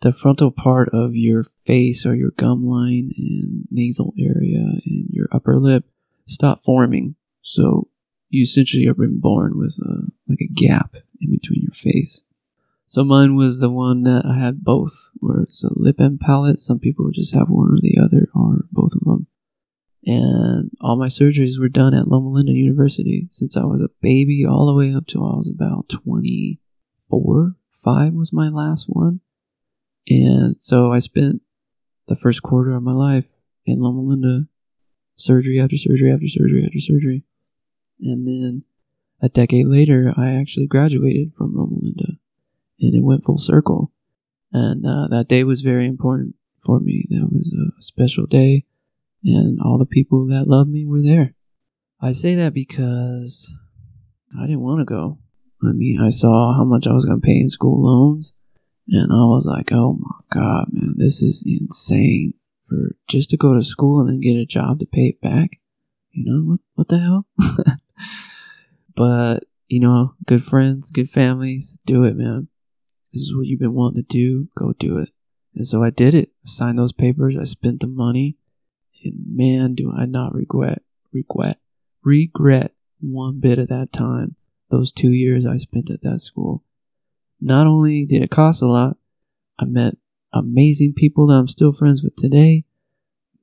the 0.01 0.11
frontal 0.11 0.51
part 0.51 0.89
of 0.93 1.15
your 1.15 1.43
face 1.65 2.05
or 2.05 2.15
your 2.15 2.31
gum 2.31 2.65
line 2.65 3.11
and 3.17 3.67
nasal 3.71 4.13
area 4.19 4.59
and 4.85 5.07
your 5.09 5.27
upper 5.31 5.57
lip 5.57 5.85
stop 6.27 6.63
forming. 6.63 7.15
So 7.41 7.87
you 8.29 8.43
essentially 8.43 8.87
are 8.87 8.95
born 8.95 9.57
with 9.57 9.77
a, 9.79 10.11
like 10.27 10.41
a 10.41 10.53
gap 10.53 10.95
in 11.21 11.31
between 11.31 11.61
your 11.61 11.71
face. 11.71 12.23
So 12.87 13.03
mine 13.03 13.35
was 13.35 13.59
the 13.59 13.69
one 13.69 14.03
that 14.03 14.25
I 14.25 14.37
had 14.37 14.63
both, 14.63 15.09
where 15.15 15.41
it's 15.41 15.63
a 15.63 15.69
lip 15.71 15.95
and 15.99 16.19
palate. 16.19 16.59
Some 16.59 16.79
people 16.79 17.09
just 17.11 17.33
have 17.33 17.49
one 17.49 17.71
or 17.71 17.77
the 17.81 17.97
other, 18.01 18.29
or 18.35 18.65
both 18.71 18.93
of 18.93 19.01
them 19.01 19.27
and 20.05 20.69
all 20.79 20.95
my 20.95 21.07
surgeries 21.07 21.59
were 21.59 21.69
done 21.69 21.93
at 21.93 22.07
Loma 22.07 22.29
Linda 22.29 22.51
University 22.51 23.27
since 23.31 23.57
I 23.57 23.63
was 23.63 23.81
a 23.81 23.89
baby 24.01 24.45
all 24.47 24.67
the 24.67 24.73
way 24.73 24.93
up 24.93 25.07
to 25.07 25.19
I 25.19 25.35
was 25.35 25.49
about 25.49 25.89
24, 25.89 27.55
5 27.71 28.13
was 28.13 28.31
my 28.31 28.49
last 28.49 28.85
one. 28.87 29.21
And 30.07 30.61
so 30.61 30.91
I 30.91 30.99
spent 30.99 31.41
the 32.07 32.15
first 32.15 32.43
quarter 32.43 32.75
of 32.75 32.83
my 32.83 32.91
life 32.91 33.45
in 33.65 33.79
Loma 33.79 34.01
Linda, 34.01 34.47
surgery 35.15 35.59
after 35.59 35.77
surgery 35.77 36.11
after 36.11 36.27
surgery 36.27 36.63
after 36.63 36.79
surgery. 36.79 37.23
And 37.99 38.27
then 38.27 38.63
a 39.21 39.29
decade 39.29 39.65
later, 39.65 40.13
I 40.15 40.33
actually 40.33 40.67
graduated 40.67 41.33
from 41.33 41.55
Loma 41.55 41.79
Linda 41.81 42.19
and 42.79 42.95
it 42.95 43.03
went 43.03 43.23
full 43.23 43.37
circle. 43.37 43.91
And 44.51 44.85
uh, 44.85 45.07
that 45.09 45.27
day 45.27 45.43
was 45.43 45.61
very 45.61 45.85
important 45.85 46.35
for 46.63 46.79
me. 46.79 47.05
That 47.09 47.29
was 47.31 47.53
a 47.53 47.81
special 47.81 48.25
day 48.25 48.65
and 49.25 49.59
all 49.59 49.77
the 49.77 49.85
people 49.85 50.27
that 50.27 50.47
loved 50.47 50.69
me 50.69 50.85
were 50.85 51.01
there. 51.01 51.33
I 51.99 52.11
say 52.11 52.35
that 52.35 52.53
because 52.53 53.51
I 54.37 54.43
didn't 54.45 54.61
want 54.61 54.79
to 54.79 54.85
go. 54.85 55.17
I 55.63 55.71
mean, 55.71 55.99
I 55.99 56.09
saw 56.09 56.53
how 56.55 56.63
much 56.63 56.85
I 56.85 56.93
was 56.93 57.05
going 57.05 57.19
to 57.19 57.25
pay 57.25 57.39
in 57.39 57.49
school 57.49 57.83
loans, 57.83 58.33
and 58.87 59.11
I 59.11 59.25
was 59.25 59.45
like, 59.45 59.71
oh 59.71 59.97
my 59.99 60.15
God, 60.29 60.67
man, 60.71 60.95
this 60.97 61.21
is 61.21 61.43
insane. 61.45 62.35
For 62.67 62.95
just 63.07 63.29
to 63.31 63.37
go 63.37 63.53
to 63.53 63.63
school 63.63 63.99
and 63.99 64.09
then 64.09 64.19
get 64.19 64.39
a 64.39 64.45
job 64.45 64.79
to 64.79 64.85
pay 64.85 65.07
it 65.07 65.21
back. 65.21 65.59
You 66.11 66.25
know, 66.25 66.41
what, 66.41 66.59
what 66.75 66.87
the 66.87 66.99
hell? 66.99 67.27
but, 68.95 69.43
you 69.67 69.79
know, 69.79 70.15
good 70.25 70.43
friends, 70.43 70.89
good 70.91 71.09
families, 71.09 71.77
do 71.85 72.03
it, 72.03 72.15
man. 72.15 72.47
This 73.15 73.23
is 73.23 73.33
what 73.33 73.45
you've 73.45 73.61
been 73.61 73.73
wanting 73.73 74.03
to 74.03 74.07
do. 74.07 74.49
Go 74.57 74.73
do 74.73 74.97
it. 74.97 75.11
And 75.55 75.65
so 75.65 75.81
I 75.81 75.89
did 75.89 76.13
it. 76.13 76.31
I 76.45 76.49
signed 76.49 76.77
those 76.77 76.91
papers. 76.91 77.37
I 77.39 77.45
spent 77.45 77.79
the 77.79 77.87
money. 77.87 78.35
And 79.05 79.13
man, 79.25 79.73
do 79.73 79.93
I 79.97 80.05
not 80.05 80.35
regret, 80.35 80.81
regret, 81.13 81.59
regret 82.03 82.73
one 82.99 83.39
bit 83.39 83.57
of 83.57 83.69
that 83.69 83.93
time. 83.93 84.35
Those 84.69 84.91
two 84.91 85.11
years 85.11 85.45
I 85.45 85.55
spent 85.57 85.89
at 85.89 86.01
that 86.01 86.19
school. 86.19 86.65
Not 87.39 87.67
only 87.67 88.05
did 88.05 88.21
it 88.21 88.31
cost 88.31 88.61
a 88.61 88.67
lot, 88.67 88.97
I 89.57 89.63
met 89.63 89.95
amazing 90.33 90.93
people 90.97 91.27
that 91.27 91.35
I'm 91.35 91.47
still 91.47 91.71
friends 91.71 92.03
with 92.03 92.17
today. 92.17 92.65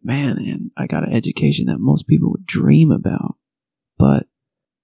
Man, 0.02 0.36
and 0.36 0.70
I 0.76 0.86
got 0.86 1.08
an 1.08 1.14
education 1.14 1.66
that 1.66 1.78
most 1.78 2.06
people 2.06 2.30
would 2.32 2.44
dream 2.44 2.90
about. 2.90 3.36
But 3.96 4.26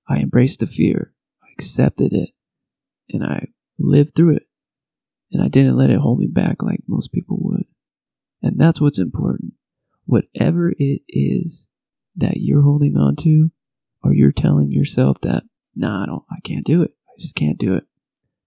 I 0.08 0.20
embraced 0.20 0.60
the 0.60 0.66
fear. 0.66 1.12
I 1.42 1.48
accepted 1.52 2.14
it. 2.14 2.30
And 3.10 3.22
I 3.22 3.48
lived 3.78 4.14
through 4.14 4.36
it. 4.36 4.47
And 5.30 5.42
I 5.42 5.48
didn't 5.48 5.76
let 5.76 5.90
it 5.90 5.98
hold 5.98 6.20
me 6.20 6.26
back 6.26 6.62
like 6.62 6.80
most 6.86 7.12
people 7.12 7.38
would. 7.40 7.64
And 8.42 8.58
that's 8.58 8.80
what's 8.80 8.98
important. 8.98 9.54
Whatever 10.04 10.72
it 10.78 11.02
is 11.08 11.68
that 12.16 12.38
you're 12.38 12.62
holding 12.62 12.96
on 12.96 13.16
to, 13.16 13.50
or 14.02 14.14
you're 14.14 14.32
telling 14.32 14.70
yourself 14.70 15.20
that, 15.22 15.42
nah, 15.74 16.04
I 16.04 16.06
don't, 16.06 16.24
I 16.30 16.40
can't 16.44 16.64
do 16.64 16.82
it. 16.82 16.92
I 17.08 17.20
just 17.20 17.34
can't 17.34 17.58
do 17.58 17.74
it. 17.74 17.84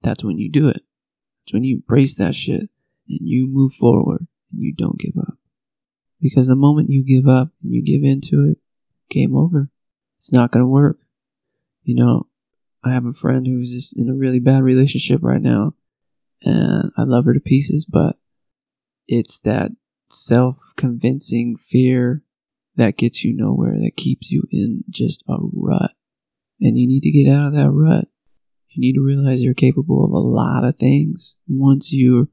That's 0.02 0.24
when 0.24 0.38
you 0.38 0.50
do 0.50 0.68
it. 0.68 0.82
That's 1.46 1.54
when 1.54 1.64
you 1.64 1.76
embrace 1.76 2.16
that 2.16 2.36
shit 2.36 2.62
and 2.62 3.20
you 3.22 3.48
move 3.48 3.74
forward 3.74 4.28
and 4.52 4.62
you 4.62 4.74
don't 4.76 5.00
give 5.00 5.18
up. 5.20 5.36
Because 6.20 6.48
the 6.48 6.56
moment 6.56 6.90
you 6.90 7.04
give 7.04 7.28
up 7.28 7.50
and 7.62 7.74
you 7.74 7.84
give 7.84 8.04
into 8.04 8.50
it, 8.50 8.58
game 9.10 9.36
over. 9.36 9.70
It's 10.18 10.32
not 10.32 10.52
going 10.52 10.64
to 10.64 10.68
work. 10.68 10.98
You 11.84 11.96
know, 11.96 12.28
I 12.84 12.94
have 12.94 13.06
a 13.06 13.12
friend 13.12 13.46
who's 13.46 13.72
just 13.72 13.98
in 13.98 14.10
a 14.10 14.16
really 14.16 14.40
bad 14.40 14.64
relationship 14.64 15.22
right 15.24 15.42
now, 15.42 15.74
and 16.44 16.92
I 16.98 17.04
love 17.04 17.26
her 17.26 17.34
to 17.34 17.40
pieces, 17.40 17.86
but 17.86 18.18
it's 19.08 19.40
that 19.42 19.72
self 20.10 20.58
convincing 20.78 21.56
fear 21.58 22.24
that 22.76 22.98
gets 22.98 23.24
you 23.24 23.36
nowhere, 23.36 23.76
that 23.78 23.98
keeps 23.98 24.32
you 24.32 24.44
in 24.52 24.84
just 24.90 25.24
a 25.28 25.36
rut. 25.40 25.92
And 26.60 26.78
you 26.78 26.88
need 26.88 27.02
to 27.02 27.12
get 27.12 27.32
out 27.32 27.48
of 27.48 27.54
that 27.54 27.72
rut. 27.72 28.08
You 28.70 28.82
need 28.82 28.94
to 28.94 29.04
realize 29.04 29.42
you're 29.42 29.54
capable 29.54 30.06
of 30.06 30.12
a 30.12 30.18
lot 30.18 30.64
of 30.64 30.78
things 30.78 31.36
once 31.48 31.92
you 31.92 32.30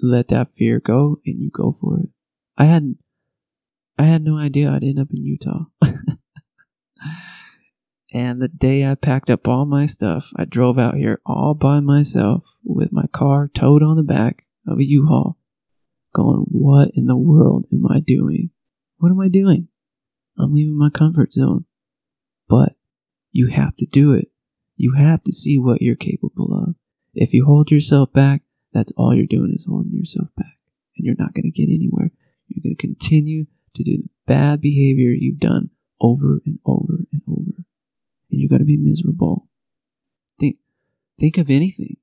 let 0.00 0.28
that 0.28 0.52
fear 0.52 0.80
go 0.80 1.16
and 1.26 1.40
you 1.40 1.50
go 1.52 1.72
for 1.72 2.00
it. 2.00 2.08
I 2.56 2.66
had 2.66 2.94
I 3.98 4.04
had 4.04 4.22
no 4.24 4.38
idea 4.38 4.70
I'd 4.70 4.84
end 4.84 4.98
up 4.98 5.08
in 5.12 5.24
Utah. 5.24 5.64
and 8.12 8.42
the 8.42 8.48
day 8.48 8.86
I 8.86 8.94
packed 8.94 9.30
up 9.30 9.48
all 9.48 9.64
my 9.64 9.86
stuff, 9.86 10.28
I 10.36 10.44
drove 10.44 10.78
out 10.78 10.96
here 10.96 11.20
all 11.24 11.54
by 11.54 11.80
myself 11.80 12.44
with 12.62 12.92
my 12.92 13.06
car 13.06 13.48
towed 13.48 13.82
on 13.82 13.96
the 13.96 14.02
back 14.02 14.44
of 14.66 14.78
a 14.78 14.84
U-Haul, 14.84 15.38
going, 16.14 16.44
What 16.48 16.90
in 16.94 17.06
the 17.06 17.16
world 17.16 17.66
am 17.72 17.86
I 17.90 18.00
doing? 18.00 18.50
What 18.98 19.10
am 19.10 19.20
I 19.20 19.28
doing? 19.28 19.68
I'm 20.38 20.52
leaving 20.52 20.78
my 20.78 20.90
comfort 20.90 21.32
zone. 21.32 21.64
But 22.48 22.74
you 23.30 23.48
have 23.48 23.74
to 23.76 23.86
do 23.86 24.12
it. 24.12 24.28
You 24.76 24.94
have 24.96 25.24
to 25.24 25.32
see 25.32 25.58
what 25.58 25.80
you're 25.80 25.96
capable 25.96 26.52
of. 26.54 26.74
If 27.14 27.32
you 27.32 27.46
hold 27.46 27.70
yourself 27.70 28.12
back, 28.12 28.42
that's 28.74 28.92
all 28.96 29.14
you're 29.14 29.26
doing 29.26 29.52
is 29.54 29.66
holding 29.68 29.94
yourself 29.94 30.28
back. 30.36 30.58
And 30.96 31.06
you're 31.06 31.16
not 31.18 31.34
going 31.34 31.44
to 31.44 31.50
get 31.50 31.72
anywhere. 31.72 32.10
You're 32.48 32.62
going 32.62 32.76
to 32.76 32.86
continue 32.86 33.46
to 33.74 33.82
do 33.82 33.96
the 33.96 34.08
bad 34.26 34.60
behavior 34.60 35.12
you've 35.12 35.40
done 35.40 35.70
over 36.00 36.40
and 36.44 36.58
over 36.66 37.06
and 37.10 37.22
over. 37.26 37.64
And 38.32 38.40
you're 38.40 38.48
going 38.48 38.60
to 38.60 38.66
be 38.66 38.78
miserable. 38.78 39.46
Think, 40.40 40.56
think 41.20 41.38
of 41.38 41.50
anything. 41.50 41.98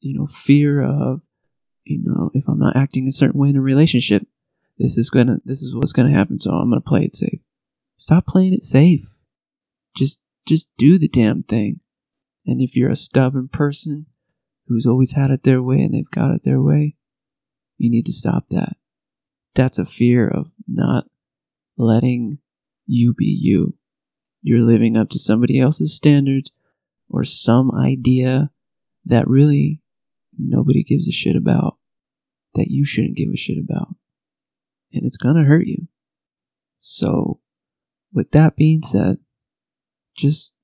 You 0.00 0.18
know, 0.18 0.26
fear 0.26 0.82
of, 0.82 1.20
you 1.84 2.02
know, 2.02 2.30
if 2.34 2.48
I'm 2.48 2.58
not 2.58 2.76
acting 2.76 3.06
a 3.06 3.12
certain 3.12 3.38
way 3.38 3.50
in 3.50 3.56
a 3.56 3.60
relationship, 3.60 4.26
this 4.78 4.96
is 4.98 5.10
gonna, 5.10 5.36
this 5.44 5.62
is 5.62 5.74
what's 5.74 5.92
gonna 5.92 6.10
happen. 6.10 6.38
So 6.38 6.50
I'm 6.50 6.70
gonna 6.70 6.80
play 6.80 7.02
it 7.02 7.14
safe. 7.14 7.40
Stop 7.96 8.26
playing 8.26 8.54
it 8.54 8.62
safe. 8.62 9.18
Just, 9.96 10.20
just 10.46 10.68
do 10.76 10.98
the 10.98 11.08
damn 11.08 11.42
thing. 11.42 11.80
And 12.46 12.60
if 12.60 12.74
you're 12.74 12.90
a 12.90 12.96
stubborn 12.96 13.48
person 13.48 14.06
who's 14.66 14.86
always 14.86 15.12
had 15.12 15.30
it 15.30 15.42
their 15.44 15.62
way 15.62 15.82
and 15.82 15.94
they've 15.94 16.10
got 16.10 16.30
it 16.32 16.42
their 16.42 16.60
way, 16.60 16.96
you 17.78 17.90
need 17.90 18.06
to 18.06 18.12
stop 18.12 18.46
that. 18.50 18.76
That's 19.54 19.78
a 19.78 19.84
fear 19.84 20.26
of 20.26 20.52
not 20.66 21.04
letting 21.76 22.38
you 22.86 23.14
be 23.14 23.26
you. 23.26 23.76
You're 24.42 24.60
living 24.60 24.96
up 24.96 25.08
to 25.10 25.18
somebody 25.18 25.58
else's 25.58 25.94
standards 25.94 26.50
or 27.08 27.24
some 27.24 27.70
idea 27.72 28.50
that 29.04 29.28
really 29.28 29.80
nobody 30.36 30.82
gives 30.82 31.08
a 31.08 31.12
shit 31.12 31.36
about, 31.36 31.76
that 32.54 32.68
you 32.68 32.84
shouldn't 32.84 33.16
give 33.16 33.28
a 33.32 33.36
shit 33.36 33.58
about. 33.58 33.94
And 34.92 35.04
it's 35.04 35.16
gonna 35.16 35.44
hurt 35.44 35.66
you. 35.66 35.88
So, 36.78 37.40
with 38.12 38.32
that 38.32 38.56
being 38.56 38.82
said, 38.82 39.18
just 40.16 40.54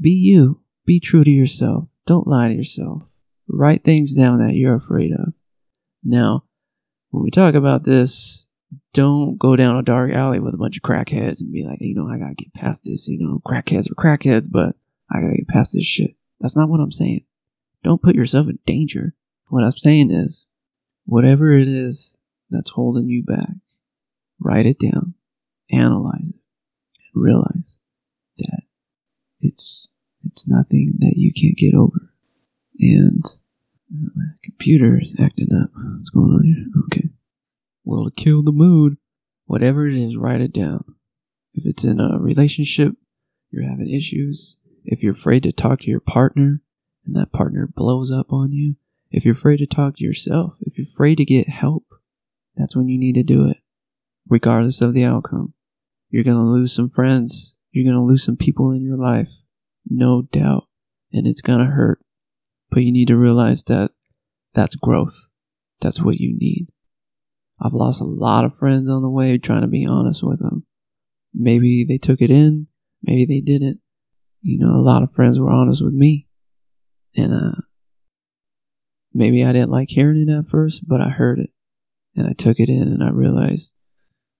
be 0.00 0.10
you. 0.10 0.60
Be 0.84 1.00
true 1.00 1.24
to 1.24 1.30
yourself. 1.30 1.88
Don't 2.06 2.26
lie 2.26 2.48
to 2.48 2.54
yourself. 2.54 3.04
Write 3.48 3.84
things 3.84 4.14
down 4.14 4.38
that 4.38 4.54
you're 4.54 4.74
afraid 4.74 5.12
of. 5.12 5.32
Now, 6.04 6.44
when 7.10 7.22
we 7.22 7.30
talk 7.30 7.54
about 7.54 7.84
this, 7.84 8.48
don't 8.94 9.38
go 9.38 9.56
down 9.56 9.76
a 9.76 9.82
dark 9.82 10.12
alley 10.12 10.40
with 10.40 10.54
a 10.54 10.58
bunch 10.58 10.76
of 10.76 10.82
crackheads 10.82 11.40
and 11.40 11.52
be 11.52 11.64
like, 11.64 11.78
you 11.80 11.94
know, 11.94 12.08
I 12.08 12.18
gotta 12.18 12.34
get 12.34 12.54
past 12.54 12.84
this. 12.84 13.08
You 13.08 13.18
know, 13.18 13.40
crackheads 13.46 13.90
are 13.90 13.94
crackheads, 13.94 14.46
but 14.50 14.76
I 15.10 15.20
gotta 15.20 15.36
get 15.36 15.48
past 15.48 15.72
this 15.72 15.84
shit. 15.84 16.16
That's 16.40 16.56
not 16.56 16.68
what 16.68 16.80
I'm 16.80 16.92
saying. 16.92 17.24
Don't 17.82 18.02
put 18.02 18.14
yourself 18.14 18.48
in 18.48 18.58
danger. 18.66 19.14
What 19.48 19.64
I'm 19.64 19.76
saying 19.76 20.10
is, 20.10 20.46
whatever 21.04 21.52
it 21.52 21.68
is 21.68 22.16
that's 22.50 22.70
holding 22.70 23.08
you 23.08 23.22
back, 23.22 23.50
write 24.38 24.66
it 24.66 24.78
down, 24.78 25.14
analyze 25.70 26.28
it, 26.28 26.40
and 27.14 27.22
realize 27.22 27.76
that 28.38 28.62
it's 29.40 29.90
it's 30.24 30.46
nothing 30.46 30.94
that 30.98 31.14
you 31.16 31.32
can't 31.32 31.56
get 31.56 31.74
over. 31.74 32.12
And 32.78 33.24
uh, 33.92 34.10
my 34.14 34.24
computer 34.42 35.00
is 35.00 35.16
acting 35.20 35.52
up. 35.54 35.70
What's 35.96 36.10
going 36.10 36.30
on 36.32 36.44
here? 36.44 36.64
Okay. 36.84 37.11
Well, 37.84 38.04
to 38.04 38.10
kill 38.10 38.42
the 38.42 38.52
mood, 38.52 38.96
whatever 39.46 39.88
it 39.88 39.94
is, 39.94 40.16
write 40.16 40.40
it 40.40 40.52
down. 40.52 40.84
If 41.54 41.66
it's 41.66 41.84
in 41.84 42.00
a 42.00 42.18
relationship, 42.18 42.94
you're 43.50 43.68
having 43.68 43.90
issues. 43.90 44.58
If 44.84 45.02
you're 45.02 45.12
afraid 45.12 45.42
to 45.44 45.52
talk 45.52 45.80
to 45.80 45.90
your 45.90 46.00
partner 46.00 46.62
and 47.04 47.16
that 47.16 47.32
partner 47.32 47.68
blows 47.74 48.10
up 48.10 48.32
on 48.32 48.52
you, 48.52 48.76
if 49.10 49.24
you're 49.24 49.34
afraid 49.34 49.58
to 49.58 49.66
talk 49.66 49.96
to 49.96 50.04
yourself, 50.04 50.56
if 50.60 50.78
you're 50.78 50.86
afraid 50.86 51.16
to 51.16 51.24
get 51.24 51.48
help, 51.48 51.84
that's 52.56 52.74
when 52.74 52.88
you 52.88 52.98
need 52.98 53.14
to 53.14 53.22
do 53.22 53.46
it, 53.46 53.58
regardless 54.28 54.80
of 54.80 54.94
the 54.94 55.04
outcome. 55.04 55.54
You're 56.08 56.24
going 56.24 56.36
to 56.36 56.42
lose 56.42 56.72
some 56.72 56.88
friends. 56.88 57.54
You're 57.70 57.84
going 57.84 57.96
to 57.96 58.02
lose 58.02 58.24
some 58.24 58.36
people 58.36 58.70
in 58.70 58.82
your 58.82 58.96
life. 58.96 59.30
No 59.88 60.22
doubt. 60.22 60.68
And 61.12 61.26
it's 61.26 61.40
going 61.40 61.58
to 61.58 61.66
hurt. 61.66 62.00
But 62.70 62.84
you 62.84 62.92
need 62.92 63.08
to 63.08 63.16
realize 63.16 63.64
that 63.64 63.90
that's 64.54 64.74
growth. 64.74 65.26
That's 65.80 66.00
what 66.00 66.20
you 66.20 66.36
need. 66.36 66.68
I've 67.62 67.72
lost 67.72 68.00
a 68.00 68.04
lot 68.04 68.44
of 68.44 68.56
friends 68.56 68.88
on 68.88 69.02
the 69.02 69.10
way 69.10 69.38
trying 69.38 69.62
to 69.62 69.68
be 69.68 69.86
honest 69.86 70.22
with 70.22 70.40
them. 70.40 70.66
Maybe 71.32 71.84
they 71.88 71.98
took 71.98 72.20
it 72.20 72.30
in, 72.30 72.66
maybe 73.02 73.24
they 73.24 73.40
didn't. 73.40 73.80
You 74.40 74.58
know, 74.58 74.74
a 74.74 74.82
lot 74.82 75.02
of 75.02 75.12
friends 75.12 75.38
were 75.38 75.50
honest 75.50 75.84
with 75.84 75.94
me. 75.94 76.26
And 77.16 77.32
uh 77.32 77.60
maybe 79.14 79.44
I 79.44 79.52
didn't 79.52 79.70
like 79.70 79.90
hearing 79.90 80.26
it 80.28 80.32
at 80.32 80.46
first, 80.46 80.88
but 80.88 81.00
I 81.00 81.10
heard 81.10 81.38
it. 81.38 81.50
And 82.16 82.26
I 82.26 82.32
took 82.32 82.58
it 82.58 82.68
in 82.68 82.82
and 82.82 83.02
I 83.02 83.10
realized, 83.10 83.74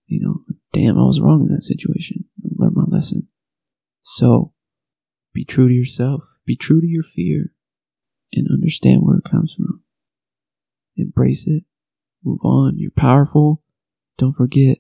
you 0.06 0.20
know, 0.20 0.40
damn, 0.72 0.98
I 0.98 1.02
was 1.02 1.20
wrong 1.20 1.46
in 1.48 1.54
that 1.54 1.62
situation. 1.62 2.24
I 2.44 2.48
learned 2.56 2.76
my 2.76 2.84
lesson. 2.88 3.28
So 4.02 4.52
be 5.32 5.44
true 5.44 5.68
to 5.68 5.74
yourself. 5.74 6.22
Be 6.44 6.56
true 6.56 6.80
to 6.80 6.86
your 6.86 7.04
fear 7.04 7.52
and 8.32 8.48
understand 8.50 9.02
where 9.02 9.18
it 9.18 9.30
comes 9.30 9.54
from. 9.54 9.82
Embrace 10.96 11.46
it. 11.46 11.64
Move 12.24 12.40
on. 12.44 12.78
You're 12.78 12.90
powerful. 12.90 13.62
Don't 14.18 14.34
forget 14.34 14.78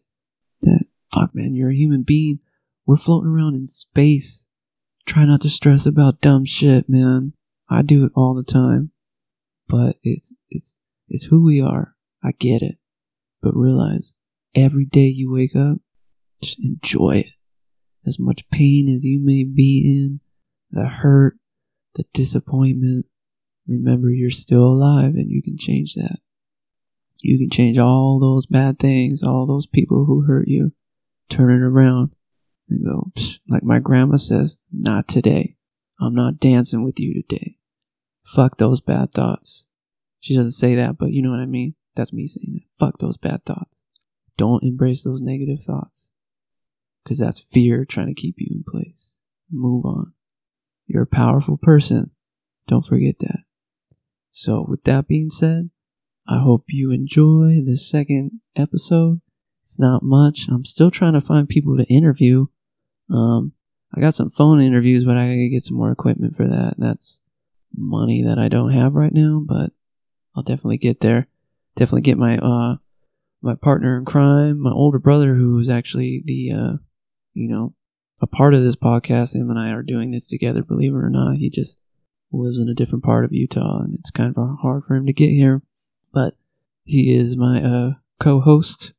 that, 0.62 0.84
fuck 1.12 1.34
man, 1.34 1.54
you're 1.54 1.70
a 1.70 1.76
human 1.76 2.02
being. 2.02 2.40
We're 2.86 2.96
floating 2.96 3.30
around 3.30 3.54
in 3.54 3.66
space. 3.66 4.46
Try 5.06 5.24
not 5.24 5.40
to 5.42 5.50
stress 5.50 5.86
about 5.86 6.20
dumb 6.20 6.44
shit, 6.44 6.88
man. 6.88 7.32
I 7.68 7.82
do 7.82 8.04
it 8.04 8.12
all 8.14 8.34
the 8.34 8.44
time. 8.44 8.90
But 9.68 9.96
it's, 10.02 10.32
it's, 10.50 10.78
it's 11.08 11.24
who 11.24 11.42
we 11.44 11.60
are. 11.60 11.96
I 12.22 12.32
get 12.32 12.62
it. 12.62 12.76
But 13.40 13.56
realize 13.56 14.14
every 14.54 14.84
day 14.84 15.06
you 15.06 15.32
wake 15.32 15.56
up, 15.56 15.78
just 16.40 16.58
enjoy 16.60 17.18
it. 17.18 17.32
As 18.06 18.18
much 18.18 18.48
pain 18.50 18.88
as 18.88 19.04
you 19.04 19.20
may 19.22 19.44
be 19.44 19.82
in, 19.84 20.20
the 20.70 20.86
hurt, 20.88 21.36
the 21.94 22.04
disappointment, 22.12 23.06
remember 23.66 24.10
you're 24.10 24.30
still 24.30 24.64
alive 24.64 25.14
and 25.14 25.30
you 25.30 25.42
can 25.42 25.56
change 25.56 25.94
that. 25.94 26.18
You 27.22 27.38
can 27.38 27.50
change 27.50 27.78
all 27.78 28.18
those 28.20 28.46
bad 28.46 28.78
things, 28.78 29.22
all 29.22 29.46
those 29.46 29.66
people 29.66 30.04
who 30.04 30.22
hurt 30.22 30.48
you, 30.48 30.72
turn 31.28 31.50
it 31.50 31.64
around 31.64 32.10
and 32.68 32.84
go, 32.84 33.12
like 33.48 33.62
my 33.62 33.78
grandma 33.78 34.16
says, 34.16 34.58
not 34.72 35.06
today. 35.06 35.56
I'm 36.00 36.14
not 36.14 36.40
dancing 36.40 36.84
with 36.84 36.98
you 36.98 37.22
today. 37.22 37.58
Fuck 38.24 38.58
those 38.58 38.80
bad 38.80 39.12
thoughts. 39.12 39.68
She 40.18 40.34
doesn't 40.34 40.52
say 40.52 40.74
that, 40.74 40.98
but 40.98 41.12
you 41.12 41.22
know 41.22 41.30
what 41.30 41.40
I 41.40 41.46
mean? 41.46 41.74
That's 41.94 42.12
me 42.12 42.26
saying 42.26 42.54
that. 42.54 42.84
Fuck 42.84 42.98
those 42.98 43.16
bad 43.16 43.44
thoughts. 43.44 43.70
Don't 44.36 44.64
embrace 44.64 45.04
those 45.04 45.20
negative 45.20 45.62
thoughts. 45.64 46.10
Because 47.04 47.18
that's 47.18 47.40
fear 47.40 47.84
trying 47.84 48.08
to 48.08 48.20
keep 48.20 48.36
you 48.38 48.48
in 48.50 48.64
place. 48.66 49.14
Move 49.50 49.84
on. 49.84 50.12
You're 50.86 51.02
a 51.02 51.06
powerful 51.06 51.56
person. 51.56 52.10
Don't 52.66 52.86
forget 52.86 53.18
that. 53.20 53.40
So, 54.30 54.64
with 54.66 54.84
that 54.84 55.08
being 55.08 55.30
said, 55.30 55.70
I 56.26 56.38
hope 56.38 56.64
you 56.68 56.90
enjoy 56.90 57.60
this 57.64 57.88
second 57.88 58.40
episode. 58.54 59.20
It's 59.64 59.78
not 59.78 60.02
much. 60.02 60.46
I'm 60.48 60.64
still 60.64 60.90
trying 60.90 61.14
to 61.14 61.20
find 61.20 61.48
people 61.48 61.76
to 61.76 61.84
interview. 61.84 62.46
Um, 63.10 63.52
I 63.94 64.00
got 64.00 64.14
some 64.14 64.30
phone 64.30 64.60
interviews, 64.60 65.04
but 65.04 65.16
I 65.16 65.26
gotta 65.26 65.48
get 65.50 65.62
some 65.62 65.76
more 65.76 65.90
equipment 65.90 66.36
for 66.36 66.46
that. 66.46 66.74
That's 66.78 67.22
money 67.76 68.22
that 68.22 68.38
I 68.38 68.48
don't 68.48 68.72
have 68.72 68.94
right 68.94 69.12
now, 69.12 69.42
but 69.44 69.72
I'll 70.34 70.42
definitely 70.42 70.78
get 70.78 71.00
there. 71.00 71.26
Definitely 71.76 72.02
get 72.02 72.18
my 72.18 72.38
uh 72.38 72.76
my 73.42 73.54
partner 73.54 73.98
in 73.98 74.04
crime, 74.04 74.60
my 74.60 74.70
older 74.70 74.98
brother, 74.98 75.34
who's 75.34 75.68
actually 75.68 76.22
the 76.24 76.52
uh 76.52 76.76
you 77.34 77.48
know 77.48 77.74
a 78.20 78.26
part 78.26 78.54
of 78.54 78.62
this 78.62 78.76
podcast. 78.76 79.34
Him 79.34 79.50
and 79.50 79.58
I 79.58 79.70
are 79.72 79.82
doing 79.82 80.10
this 80.10 80.28
together. 80.28 80.62
Believe 80.62 80.92
it 80.92 80.98
or 80.98 81.10
not, 81.10 81.36
he 81.36 81.50
just 81.50 81.78
lives 82.30 82.58
in 82.58 82.68
a 82.68 82.74
different 82.74 83.04
part 83.04 83.24
of 83.24 83.32
Utah, 83.32 83.80
and 83.80 83.98
it's 83.98 84.10
kind 84.10 84.34
of 84.36 84.58
hard 84.60 84.84
for 84.84 84.94
him 84.94 85.06
to 85.06 85.12
get 85.12 85.30
here. 85.30 85.62
But 86.12 86.36
he 86.84 87.14
is 87.14 87.36
my 87.36 87.62
uh 87.62 87.92
co-host, 88.20 88.92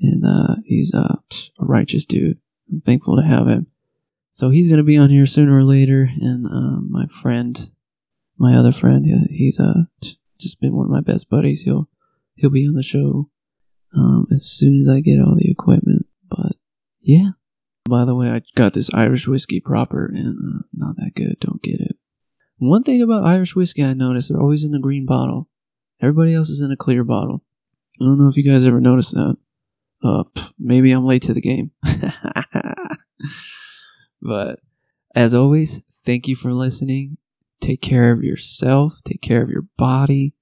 and 0.00 0.24
uh 0.26 0.56
he's 0.64 0.94
uh, 0.94 1.16
a 1.58 1.64
righteous 1.64 2.06
dude. 2.06 2.38
I'm 2.70 2.80
thankful 2.80 3.16
to 3.16 3.22
have 3.22 3.46
him. 3.46 3.68
So 4.32 4.50
he's 4.50 4.68
going 4.68 4.76
to 4.76 4.84
be 4.84 4.98
on 4.98 5.08
here 5.08 5.24
sooner 5.24 5.56
or 5.56 5.64
later. 5.64 6.10
And 6.20 6.46
uh, 6.46 6.80
my 6.80 7.06
friend, 7.06 7.70
my 8.36 8.54
other 8.54 8.70
friend, 8.70 9.06
he's 9.30 9.58
uh, 9.58 9.84
just 10.38 10.60
been 10.60 10.74
one 10.74 10.84
of 10.84 10.90
my 10.92 11.00
best 11.00 11.30
buddies. 11.30 11.62
He'll 11.62 11.88
he'll 12.34 12.50
be 12.50 12.66
on 12.66 12.74
the 12.74 12.82
show 12.82 13.30
um, 13.96 14.26
as 14.30 14.44
soon 14.44 14.78
as 14.78 14.88
I 14.88 15.00
get 15.00 15.20
all 15.20 15.36
the 15.36 15.50
equipment. 15.50 16.04
But 16.28 16.56
yeah. 17.00 17.30
By 17.88 18.04
the 18.04 18.14
way, 18.14 18.28
I 18.28 18.42
got 18.56 18.74
this 18.74 18.90
Irish 18.92 19.26
whiskey 19.26 19.58
proper 19.60 20.04
and 20.04 20.36
uh, 20.36 20.62
not 20.74 20.96
that 20.96 21.12
good. 21.14 21.38
Don't 21.40 21.62
get 21.62 21.80
it. 21.80 21.96
One 22.58 22.82
thing 22.82 23.00
about 23.00 23.24
Irish 23.24 23.56
whiskey 23.56 23.84
I 23.84 23.94
noticed, 23.94 24.28
they're 24.28 24.40
always 24.40 24.64
in 24.64 24.72
the 24.72 24.78
green 24.78 25.06
bottle. 25.06 25.48
Everybody 26.00 26.34
else 26.34 26.48
is 26.48 26.60
in 26.60 26.70
a 26.70 26.76
clear 26.76 27.04
bottle. 27.04 27.42
I 28.00 28.04
don't 28.04 28.18
know 28.18 28.28
if 28.28 28.36
you 28.36 28.42
guys 28.42 28.66
ever 28.66 28.80
noticed 28.80 29.12
that. 29.12 29.36
Uh, 30.02 30.24
pff, 30.34 30.52
maybe 30.58 30.92
I'm 30.92 31.06
late 31.06 31.22
to 31.22 31.34
the 31.34 31.40
game. 31.40 31.70
but 34.20 34.60
as 35.14 35.34
always, 35.34 35.80
thank 36.04 36.28
you 36.28 36.36
for 36.36 36.52
listening. 36.52 37.16
Take 37.60 37.80
care 37.80 38.12
of 38.12 38.22
yourself, 38.22 39.00
take 39.04 39.22
care 39.22 39.42
of 39.42 39.48
your 39.48 39.64
body, 39.78 40.34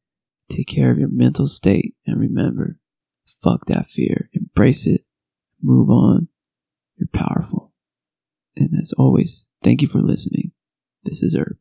take 0.50 0.66
care 0.66 0.90
of 0.90 0.98
your 0.98 1.08
mental 1.08 1.46
state, 1.46 1.94
and 2.06 2.20
remember 2.20 2.80
fuck 3.44 3.66
that 3.66 3.86
fear. 3.86 4.30
Embrace 4.32 4.86
it, 4.86 5.02
move 5.62 5.90
on. 5.90 6.28
You're 6.96 7.08
powerful. 7.12 7.72
And 8.56 8.70
as 8.80 8.92
always, 8.96 9.46
thank 9.62 9.82
you 9.82 9.88
for 9.88 10.00
listening. 10.00 10.52
This 11.04 11.22
is 11.22 11.36
Herb. 11.36 11.58